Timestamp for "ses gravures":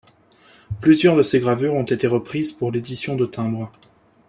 1.21-1.75